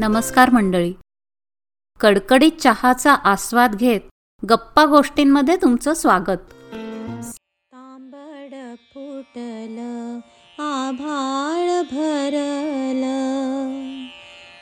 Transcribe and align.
नमस्कार 0.00 0.50
मंडळी. 0.50 0.92
कडकडीत 2.00 2.52
चहाचा 2.60 3.12
आस्वाद 3.12 3.74
घेत 3.74 4.00
गप्पा 4.50 4.84
गोष्टींमध्ये 4.84 5.56
तुमचं 5.56 5.94
स्वागत. 5.94 6.52
तांबड 7.72 8.76
फुटल 8.76 9.78
आभाळ 10.58 11.82
भरल. 11.82 13.04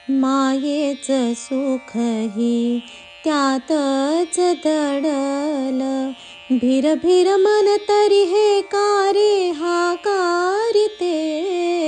मायेच 0.09 1.39
सुखही 1.39 2.81
त्यातच 3.25 4.41
दडल. 4.65 6.11
भिर 6.51 6.95
भिर 6.95 7.37
मन 7.37 7.77
तरी 7.89 8.23
हे 8.23 8.61
कारे 8.61 9.51
हा 9.51 9.95
कारिते 9.95 11.15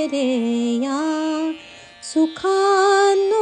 रे 0.05 0.27
या 0.83 1.51
सुखानो 2.03 3.38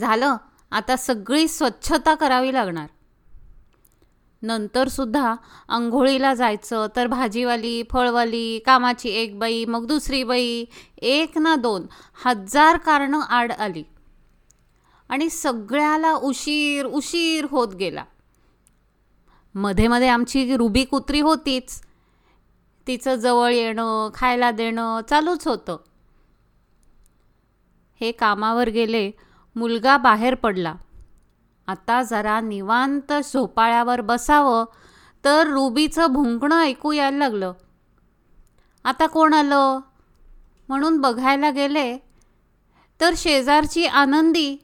झालं 0.00 0.36
आता 0.70 0.97
सगळी 0.97 1.48
स्वच्छता 1.48 2.14
करावी 2.14 2.52
लागणार. 2.52 2.86
नंतरसुद्धा 4.42 5.34
आंघोळीला 5.69 6.34
जायचं 6.34 6.86
तर 6.97 7.06
भाजीवाली 7.06 7.83
फळवाली 7.91 8.58
कामाची 8.58 9.08
एक 9.08 9.38
बाई 9.38 9.64
मग 9.64 9.86
दुसरी 9.86 10.25
बाई 10.25 10.64
एक 10.98 11.38
ना 11.38 11.56
दोन 11.56 11.86
हजार 12.25 12.77
कारणं 12.77 13.20
आड 13.20 13.53
आली. 13.53 13.84
आणि 15.08 15.30
सगळ्याला 15.30 16.12
उशीर 16.12 16.86
उशीर 16.86 17.47
होत 17.50 17.75
गेला. 17.75 18.05
मध्ये 19.55 19.88
मध्ये 19.88 20.08
आमची 20.08 20.56
रुबी 20.56 20.84
कुत्री 20.84 21.20
होतीच. 21.20 21.88
तिचं 22.89 23.14
जवळ 23.14 23.53
येणं 23.53 24.11
खायला 24.14 24.50
देणं 24.50 25.00
चालूच 25.11 25.48
होतं. 25.48 25.77
हे 28.00 28.12
कामावर 28.12 28.69
गेले 28.69 29.11
मुलगा 29.56 29.97
बाहेर 29.97 30.34
पडला. 30.34 30.75
आता 31.66 32.03
जरा 32.03 32.41
निवांत 32.41 33.12
झोपाळ्यावर 33.25 34.00
बसावं 34.00 34.64
तर 35.25 35.47
रुबीचं 35.47 36.06
भुंकणं 36.06 36.62
ऐकू 36.62 36.92
यायला 36.92 37.19
लागलं. 37.19 37.53
आता 38.84 39.06
कोण 39.06 39.34
आलं? 39.34 39.81
म्हणून 40.69 41.00
बघायला 41.00 41.50
गेले. 41.50 41.99
तर 43.00 43.15
शेजारची 43.16 43.87
आनंदी. 43.87 44.56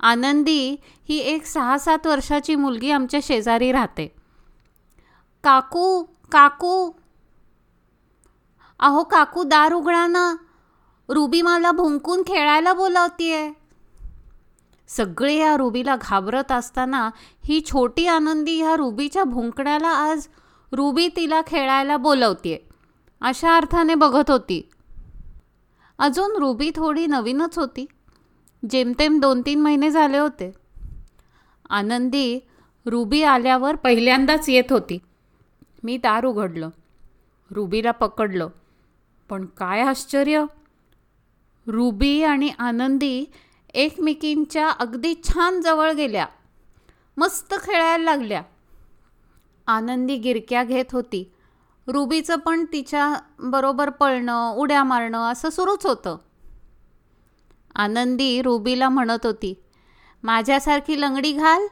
आनंदी 0.00 0.76
ही 1.08 1.18
एक 1.18 1.46
सहा 1.46 1.78
सात 1.78 2.06
वर्षाची 2.06 2.54
मुलगी 2.54 2.90
आमच्या 2.90 3.20
शेजारी 3.22 3.72
राहते. 3.72 4.14
काकू 5.44 6.04
काकू. 6.32 6.90
अहो 8.80 9.02
काकू 9.04 9.42
दार 9.42 9.72
उघडा 9.72 10.06
ना. 10.06 10.34
रुबी 11.08 11.42
मला 11.42 11.72
भुंकून 11.72 12.22
खेळायला 12.22 12.72
बोलावतीये. 12.72 13.52
सगळे 14.88 15.34
या 15.34 15.56
रुबीला 15.56 15.96
घाबरत 15.96 16.52
असताना 16.52 17.10
ही 17.44 17.60
छोटी 17.60 18.06
आनंदी 18.06 18.62
ह्या 18.62 18.76
रुबीच्या 18.76 19.24
भुंकण्याला 19.24 19.88
आज 19.88 20.26
रुबी 20.72 21.08
तिला 21.08 21.40
खेळायला 21.46 21.96
बोलवतीये. 21.96 22.58
अशा 23.20 23.56
अर्थाने 23.56 23.94
बघत 23.94 24.30
होती. 24.30 24.68
अजून 25.98 26.36
रुबी 26.36 26.70
थोडी 26.76 27.06
नवीनच 27.06 27.58
होती. 27.58 27.86
जेमतेम 28.70 29.20
दोन 29.20 29.42
तीन 29.46 29.60
महिने 29.60 29.90
झाले 29.90 30.18
होते. 30.18 30.52
आनंदी 31.70 32.40
रुबी 32.86 33.22
आल्यावर 33.22 33.76
पहिल्यांदाच 33.76 34.48
येत 34.48 34.72
होती. 34.72 34.98
मी 35.82 35.96
दार 35.96 36.24
उघडलं. 36.24 36.70
रुबीला 37.50 37.90
पकडलं. 37.90 38.48
पण 39.30 39.46
काय 39.46 39.80
आश्चर्य! 39.80 40.44
रुबी 41.66 42.22
आणि 42.22 42.50
आनंदी 42.58 43.24
एकमेकींच्या 43.74 44.68
अगदी 44.68 45.14
छान 45.24 45.60
जवळ 45.60 45.92
गेल्या. 45.92 46.26
मस्त 47.16 47.54
खेळायला 47.54 48.04
लागल्या. 48.04 48.42
आनंदी 49.66 50.16
गिरक्या 50.16 50.64
घेत 50.64 50.84
होती. 50.92 51.32
रुबीचं 51.86 52.36
पण 52.36 52.64
तिच्या 52.64 53.14
बरोबर 53.38 53.90
पळणं 53.90 54.54
उड्या 54.56 54.84
मारणं 54.84 55.18
असं 55.18 55.50
सुरूच 55.50 55.86
होतं. 55.86 56.16
आनंदी 57.74 58.42
रुबीला 58.42 58.88
म्हणत 58.88 59.26
होती 59.26 59.54
माझ्यासारखी 60.22 61.00
लंगडी 61.00 61.32
घाल. 61.32 61.66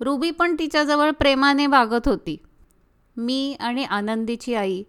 रुबी 0.00 0.30
पण 0.30 0.56
तिच्याजवळ 0.58 1.10
प्रेमाने 1.10 1.66
वागत 1.66 2.08
होती. 2.08 2.36
मी 3.16 3.56
आणि 3.60 3.84
आनंदीची 3.84 4.54
आई 4.54 4.82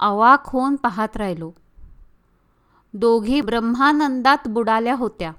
अवाक 0.00 0.42
होऊन 0.46 0.76
पाहत 0.76 1.16
राहिलो. 1.16 1.52
दोघी 2.94 3.40
ब्रह्मानंदात 3.40 4.48
बुडाल्या 4.48 4.94
होत्या. 4.94 5.32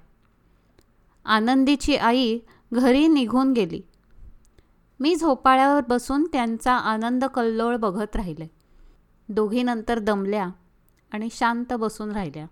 आनंदीची 1.25 1.95
आई 1.95 2.39
घरी 2.73 3.07
निघून 3.07 3.53
गेली. 3.53 3.81
मी 4.99 5.15
झोपाळ्यावर 5.15 5.81
बसून 5.89 6.27
त्यांचा 6.33 6.73
आनंद 6.73 7.25
कल्लोळ 7.25 7.75
बघत 7.75 8.15
राहिले. 8.15 8.47
दोघी 9.29 9.63
नंतर 9.63 9.99
दमल्या 9.99 10.47
आणि 11.11 11.27
शांत 11.31 11.73
बसून 11.73 12.11
राहिल्या. 12.11 12.45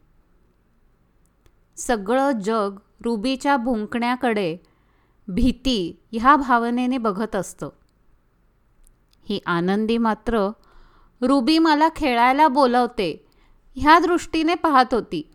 सगळं 1.77 2.31
जग 2.31 2.79
रुबीच्या 3.05 3.57
भुंकण्याकडे 3.57 4.57
भीती 5.27 6.03
ह्या 6.11 6.35
भावनेने 6.35 6.97
बघत 6.97 7.35
असतं. 7.35 7.69
ही 9.29 9.39
आनंदी 9.45 9.97
मात्र 9.97 10.49
रुबी 11.21 11.59
मला 11.59 11.89
खेळायला 11.95 12.47
बोलवते 12.47 13.25
ह्या 13.75 13.99
दृष्टीने 13.99 14.55
पाहत 14.55 14.93
होती. 14.93 15.29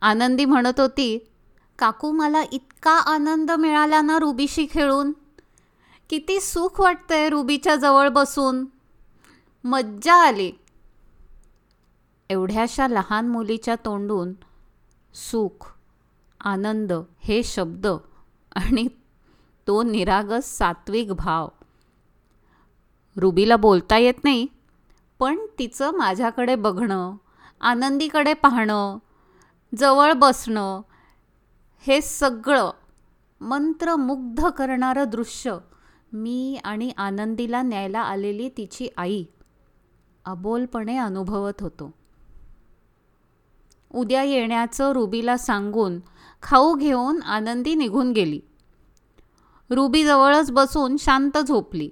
आनंदी 0.00 0.44
म्हणत 0.44 0.80
होती 0.80 1.18
काकू 1.78 2.12
मला 2.12 2.42
इतका 2.52 2.90
आनंद 2.90 3.50
मिळाला 3.50 4.00
ना 4.00 4.18
रुबीशी 4.18 4.66
खेळून. 4.70 5.12
किती 6.10 6.40
सुख 6.40 6.80
वाटतंय 6.80 7.28
रुबीच्या 7.28 7.76
जवळ 7.76 8.08
बसून. 8.08 8.64
मज्जा 9.64 10.14
आली. 10.14 10.52
एवढ्याशा 12.30 12.88
लहान 12.88 13.28
मुलीच्या 13.28 13.74
तोंडून 13.74 14.32
सुख 15.14 15.74
आनंद 16.40 16.92
हे 17.18 17.42
शब्द 17.42 17.86
आणि 18.52 18.88
तो 19.66 19.82
निरागस 19.82 20.58
सात्विक 20.58 21.12
भाव 21.12 21.48
रुबीला 23.18 23.56
बोलता 23.56 23.98
येत 23.98 24.24
नाही. 24.24 24.46
पण 25.18 25.38
तिचं 25.58 25.90
माझ्याकडे 25.90 26.54
बघणं 26.54 27.16
आनंदीकडे 27.60 28.34
पाहणं 28.34 28.98
जवळ 29.78 30.12
बसणं 30.12 30.80
हे 31.86 32.00
सगळं 32.00 32.70
मंत्रमुग्ध 33.40 34.48
करणारं 34.48 35.04
दृश्य 35.08 35.56
मी 36.12 36.60
आणि 36.64 36.90
आनंदीला 36.96 37.62
न्यायला 37.62 38.00
आलेली 38.00 38.48
तिची 38.48 38.88
आई 38.96 39.24
अबोलपणे 40.24 40.96
अनुभवत 40.96 41.60
होतो. 41.60 41.90
उद्या 43.94 44.22
येण्याचं 44.22 44.92
रुबीला 44.92 45.36
सांगून 45.36 46.00
खाऊ 46.42 46.74
घेऊन 46.74 47.22
आनंदी 47.22 47.74
निघून 47.74 48.12
गेली. 48.12 48.40
रुबी 49.70 50.04
जवळच 50.04 50.50
बसून 50.50 50.96
शांत 50.96 51.38
झोपली. 51.38 51.90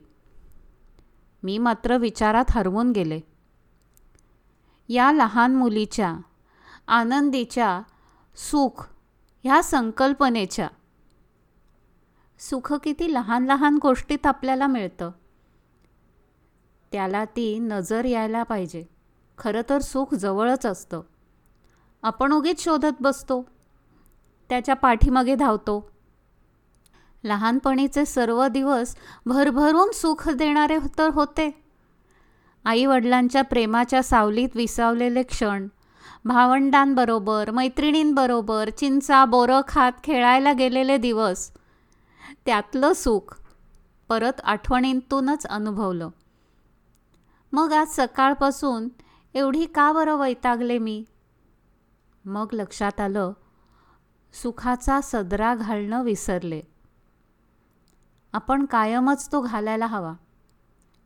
मी 1.42 1.58
मात्र 1.58 1.96
विचारात 1.96 2.44
हरवून 2.50 2.92
गेले. 2.92 3.20
या 4.88 5.12
लहान 5.12 5.54
मुलीच्या 5.54 6.16
आनंदीच्या 6.86 7.82
सुख 8.36 8.88
ह्या 9.44 9.62
संकल्पनेच्या. 9.62 10.68
सुख 12.38 12.74
किती 12.74 13.14
लहान 13.14 13.44
लहान 13.44 13.78
गोष्टीत 13.82 14.26
आपल्याला 14.26 14.66
मिळतं. 14.66 15.10
त्याला 16.92 17.24
ती 17.24 17.58
नजर 17.58 18.04
यायला 18.04 18.42
पाहिजे. 18.42 18.84
खरं 19.38 19.60
तर 19.68 19.78
सुख 19.78 20.14
जवळच 20.14 20.66
असतं. 20.66 21.00
आपण 22.02 22.32
उगीच 22.32 22.64
शोधत 22.64 22.96
बसतो. 23.00 23.46
त्याच्या 24.48 24.74
पाठीमागे 24.74 25.34
धावतो. 25.34 25.95
लहानपणीचे 27.26 28.05
सर्व 28.05 28.46
दिवस 28.46 28.96
भरभरून 29.26 29.90
सुख 29.93 30.28
देणारे 30.28 30.78
तर 30.99 31.08
होते. 31.08 31.64
आईवडिलांच्या 32.64 33.43
प्रेमाच्या 33.43 34.02
सावलीत 34.02 34.49
विसावलेले 34.55 35.23
क्षण 35.23 35.69
भावंडांबरोबर 36.25 37.50
मैत्रिणींबरोबर 37.50 38.70
चिंचा 38.70 39.25
बोरं 39.25 39.61
खात 39.69 39.93
खेळायला 40.05 40.52
गेलेले 40.52 40.96
दिवस 40.96 41.50
त्यातलं 42.46 42.93
सुख 42.93 43.40
परत 44.08 44.40
आठवणींतूनच 44.44 45.46
अनुभवलं. 45.46 46.08
मग 47.52 47.72
आज 47.72 47.87
सकाळपासून 47.90 48.88
एवढी 49.34 49.67
का 49.67 49.93
बरं 49.93 50.17
वैतागले 50.17 50.79
मी? 50.79 51.05
मग 52.25 52.46
लक्षात 52.52 53.00
आलं 53.00 53.32
सुखाचा 54.43 55.00
सदरा 55.02 55.55
घालणं 55.55 56.02
विसरले. 56.05 56.61
आपण 58.36 58.64
कायमच 58.64 59.32
तो 59.32 59.40
घालायला 59.40 59.86
हवा. 59.86 60.12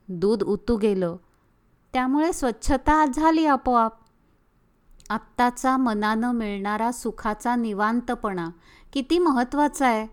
दूध 0.09 0.43
उतू 0.43 0.77
गेलं. 0.77 1.17
त्यामुळे 1.93 2.33
स्वच्छता 2.33 3.05
झाली 3.07 3.47
आपोआप. 3.47 3.93
आत्ताचा 5.11 5.77
मनानं 5.77 6.33
मिळणारा 6.33 6.93
सुखाचा 6.93 7.57
निवांतपणा 7.57 8.49
किती 8.93 9.19
महत्त्वाचा 9.19 9.87
आहे? 9.87 10.07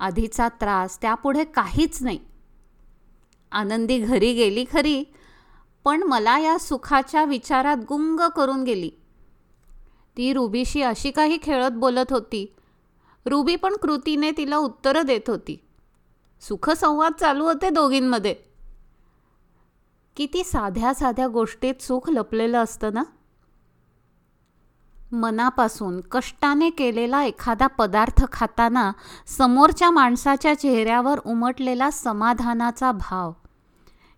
आधीचा 0.00 0.48
त्रास 0.48 1.00
त्यापुढे 1.02 1.44
काहीच 1.44 2.02
नाही. 2.02 2.18
आनंदी 3.52 3.98
घरी 3.98 4.32
गेली 4.32 4.64
खरी 4.72 5.04
पण 5.84 6.02
मला 6.02 6.38
या 6.38 6.58
सुखाच्या 6.58 7.24
विचारात 7.24 7.76
गुंग 7.88 8.20
करून 8.36 8.64
गेली. 8.64 8.90
ती 10.16 10.32
रुबीशी 10.32 10.82
अशी 10.82 11.10
काही 11.10 11.38
खेळत 11.42 11.70
बोलत 11.70 12.12
होती. 12.12 12.54
रुबी 13.26 13.56
पण 13.56 13.76
कृतीने 13.76 14.30
तिला 14.30 14.56
उत्तरं 14.56 15.06
देत 15.06 15.30
होती. 15.30 15.62
सुखसंवाद 16.40 17.12
चालू 17.12 17.44
होते 17.44 17.70
दोघींमध्ये. 17.70 18.34
किती 20.16 20.44
साध्या 20.44 20.94
साध्या 20.94 21.26
गोष्टीत 21.26 21.82
सुख 21.82 22.10
लपलेलं 22.10 22.64
असतं 22.64 22.94
ना? 22.94 23.02
मनापासून 25.12 26.00
कष्टाने 26.10 26.70
केलेला 26.70 27.22
एखादा 27.22 27.66
पदार्थ 27.66 28.24
खाताना 28.32 28.92
समोरच्या 29.26 29.90
माणसाच्या 29.90 30.58
चेहऱ्यावर 30.58 31.18
उमटलेला 31.18 31.90
समाधानाचा 31.90 32.92
भाव 32.92 33.32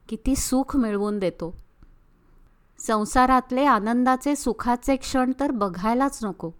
किती 0.08 0.36
सुख 0.36 0.76
मिळवून 0.76 1.18
देतो. 1.18 1.56
संसारातले 2.78 3.64
आनंदाचे 3.64 4.36
सुखाचे 4.36 4.96
क्षण 4.96 5.32
तर 5.40 5.50
बघायलाच 5.50 6.24
नको. 6.24 6.50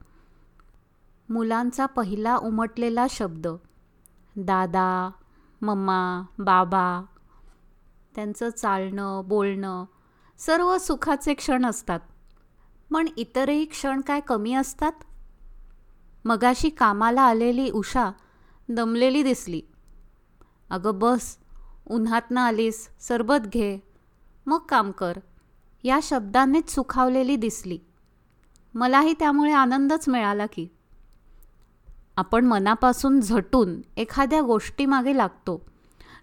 मुलांचा 1.28 1.86
पहिला 1.86 2.36
उमटलेला 2.36 3.06
शब्द 3.10 3.48
दादा 4.36 5.10
मम्मा 5.62 6.22
बाबा 6.38 7.04
त्यांचं 8.14 8.50
चालणं 8.50 9.22
बोलणं 9.24 9.84
सर्व 10.38 10.78
सुखाचे 10.78 11.34
क्षण 11.34 11.66
असतात. 11.66 12.00
पण 12.92 13.08
इतरही 13.16 13.64
क्षण 13.64 14.00
काय 14.00 14.20
कमी 14.20 14.54
असतात? 14.54 14.92
मगाशी 16.24 16.68
कामाला 16.68 17.22
आलेली 17.22 17.70
उषा 17.70 18.10
दमलेली 18.68 19.22
दिसली. 19.22 19.60
अगं 20.70 20.98
बस 20.98 21.36
उन्हातनं 21.90 22.40
आलीस 22.40 22.90
सरबत 23.00 23.46
घे 23.52 23.78
मग 24.46 24.58
काम 24.58 24.90
कर 24.90 25.12
या 25.82 25.98
शब्दानेच 26.02 26.74
सुखावलेली 26.74 27.36
दिसली. 27.36 27.78
मलाही 28.74 29.12
त्यामुळे 29.12 29.52
आनंदच 29.52 30.08
मिळाला 30.08 30.46
की. 30.46 30.68
आपण 32.18 32.44
मनापासून 32.44 33.20
झटून 33.20 33.80
एखाद्या 33.96 34.40
गोष्टीमागे 34.40 35.16
लागतो. 35.16 35.66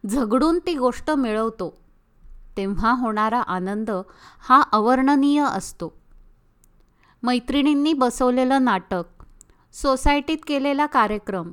झगडून 0.09 0.59
ती 0.65 0.75
गोष्ट 0.75 1.12
मिळवतो. 1.12 1.81
तेव्हा 2.57 2.92
होणारा 2.92 3.42
आनंद 3.42 3.92
हा 4.50 4.62
अवर्णनीय 4.71 5.44
असतो. 5.44 5.97
मैत्रिणींनी 7.24 7.94
बसवलेलं 7.94 8.63
नाटक 8.63 9.03
सोसायटीत 9.74 10.38
केलेला 10.47 10.86
कार्यक्रम 10.86 11.51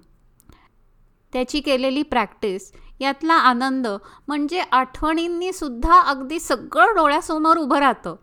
त्याची 1.32 1.60
केलेली 1.60 2.02
प्रॅक्टिस 2.02 2.72
यातला 3.00 3.34
आनंद 3.34 3.86
म्हणजे 4.28 4.60
आठवणींनी 4.60 5.52
सुद्धा 5.52 6.00
अगदी 6.00 6.40
सगळं 6.40 6.94
डोळ्यासमोर 6.96 7.56
उभं 7.56 7.78
राहतं. 7.78 8.16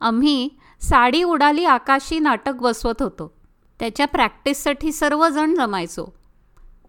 आम्ही 0.00 0.48
साडी 0.80 1.22
उडाली 1.22 1.64
आकाशी 1.64 2.18
नाटक 2.18 2.52
बसवत 2.52 3.02
होतो. 3.02 3.37
त्याच्या 3.80 4.06
प्रॅक्टिससाठी 4.06 4.92
सर्वजण 4.92 5.54
जमायचो. 5.54 6.14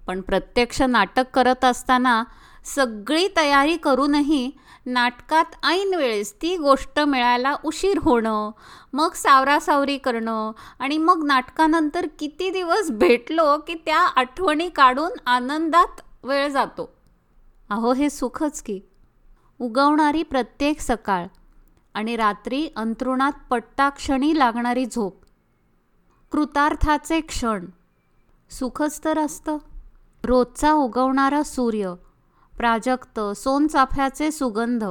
पण 0.08 0.22
प्रत्यक्ष 0.22 0.82
नाटक 0.82 1.24
करत 1.34 1.66
असताना 1.66 2.24
सगळी 2.66 3.28
तयारी 3.38 3.78
करूनही 3.78 4.52
नाटकात 4.86 5.66
ऐन 5.66 5.94
वेळेस 5.94 6.34
ती 6.42 6.58
गोष्ट 6.58 7.00
मिळायला 7.00 7.56
उशीर 7.64 8.00
होणं 8.02 8.52
मग 8.94 9.14
सावरासावरी 9.14 9.98
करणं 9.98 10.52
आणि 10.80 10.98
मग 10.98 11.24
नाटकानंतर 11.26 12.08
किती 12.20 12.50
दिवस 12.50 12.92
भेटलो 12.92 13.58
की 13.58 13.74
त्या 13.74 13.98
आठवणी 13.98 14.70
काढून 14.70 15.12
आनंदात 15.26 16.02
वेळ 16.24 16.48
जातो. 16.48 16.94
अहो 17.70 17.94
हे 17.94 18.10
सुखच 18.10 18.62
की. 18.62 18.80
उगवणारी 19.60 20.24
प्रत्येक 20.24 20.80
सकाळ 20.80 21.26
आणि 21.94 22.16
रात्री 22.16 22.70
अंतरुणात 22.76 23.32
पट्टाक्षणी 23.50 24.40
लागणारी 24.40 24.86
झोप. 24.86 25.26
कृतार्थाचे 26.32 27.22
क्षण. 27.22 27.66
सुखच 28.50 29.04
तर 29.04 29.20
असतं 29.20 29.58
रोजचा 30.24 30.74
उगवणारा 30.74 31.44
सूर्य. 31.44 31.94
प्राजक्त 32.58 33.20
सोनचाफ्याचे 33.20 34.32
सुगंध. 34.32 34.84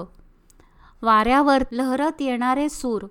वाऱ्यावर 1.03 1.63
लहरत 1.73 2.23
येणारे 2.23 2.69
सूर. 2.69 3.07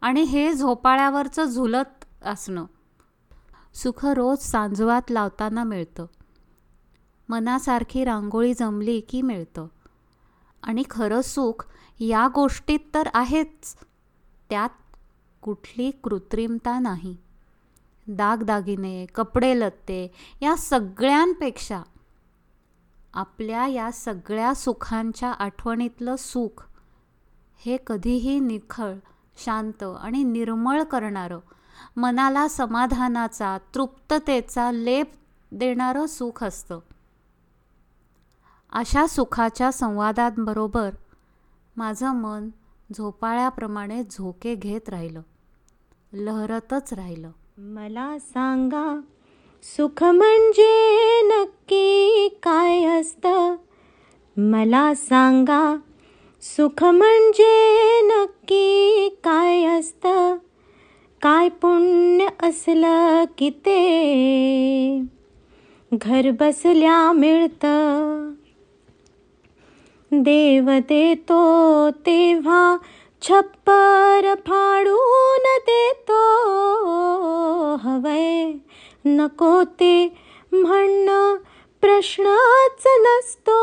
आणि 0.00 0.22
हे 0.22 0.52
झोपाळ्यावरचं 0.52 1.44
झुलत 1.44 2.04
असणं. 2.24 2.64
सुख 3.74 4.06
रोज 4.06 4.38
सांजवात 4.38 5.10
लावताना 5.10 5.64
मिळतं. 5.64 6.06
मनासारखी 7.28 8.04
रांगोळी 8.04 8.54
जमली 8.54 9.00
की 9.00 9.22
मिळतं. 9.22 9.66
आणि 10.62 10.82
खरं 10.90 11.20
सुख 11.20 11.66
या 12.00 12.28
गोष्टीत 12.34 12.78
तर 12.94 13.08
आहेच. 13.14 13.76
त्यात 14.50 14.96
कुठली 15.42 15.90
कृत्रिमता 15.90 16.78
नाही. 16.78 17.16
दागदागिने 18.08 19.06
कपडे 19.06 19.60
लत्ते 19.60 20.12
या 20.42 20.56
सगळ्यांपेक्षा 20.56 21.82
आपल्या 23.14 23.66
या 23.66 23.92
सगळ्या 23.92 24.54
सुखांच्या 24.54 25.32
आठवणीतलं 25.32 26.16
सुख 26.16 26.66
हे 27.58 27.76
कधीही 27.86 28.40
निखळ 28.40 28.94
शांत 29.44 29.82
आणि 29.82 30.22
निर्मळ 30.22 30.82
करणारं 30.82 31.38
मनाला 31.96 32.48
समाधानाचा 32.48 33.58
तृप्ततेचा 33.74 34.72
लेप 34.72 35.12
देणारं 35.52 36.06
सुख 36.06 36.44
असतं. 36.44 36.78
अशा 38.72 39.06
सुखाच्या 39.06 39.72
संवादांबरोबर 39.72 40.90
माझं 41.76 42.10
मन 42.10 42.48
झोपाळ्याप्रमाणे 42.98 44.02
झोके 44.10 44.54
घेत 44.54 44.88
राहिलं. 44.88 45.22
लहरतच 46.12 46.92
राहिलं. 46.92 47.30
मला 47.60 48.16
सांगा 48.20 49.00
सुख 49.62 50.04
म्हणजे 50.04 51.20
नक्की 51.24 52.28
काय 52.42 52.84
असतं? 52.84 53.56
मला 54.36 54.94
सांगा 54.94 55.76
सुख 56.42 56.84
म्हणजे 56.84 57.80
नक्की 58.04 59.08
काय 59.24 59.64
असतं? 59.64 60.36
काय 61.22 61.48
पुण्य 61.48 62.26
असलं 62.42 63.24
की 63.38 63.50
ते? 63.50 65.02
घर 65.92 66.30
बसल्या 66.40 67.12
मिळतं. 67.12 68.30
देव 70.12 70.70
देतो 70.88 71.90
तेव्हा 71.90 72.76
छप्पर 73.22 74.34
फाडून 74.34 75.58
देतो 75.68 76.34
हवय. 77.74 78.52
नको 79.04 79.62
ते 79.62 80.18
म्हणणं 80.52 81.36
प्रश्नच 81.80 82.86
नसतो. 82.86 83.58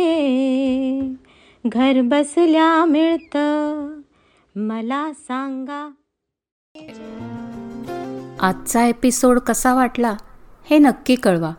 घर 1.67 2.01
बसल्या 2.03 2.85
मिळतं. 2.85 3.91
मला 4.57 5.13
सांगा. 5.13 5.91
आजचा 8.41 8.85
एपिसोड 8.85 9.39
कसा 9.39 9.75
वाटला 9.75 10.17
हे 10.71 10.79
नक्की 10.79 11.15
कळवा 11.15 11.53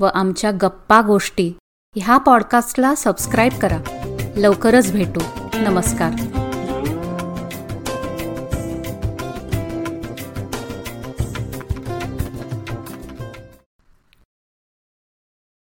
व 0.00 0.04
आमच्या 0.14 0.50
गप्पा 0.50 1.00
गोष्टी 1.00 1.52
ह्या 1.96 2.18
पॉडकास्टला 2.18 2.94
सबस्क्राईब 2.94 3.52
करा. 3.62 4.08
लवकरच 4.36 4.92
भेटू. 4.92 5.20
नमस्कार. 5.54 6.43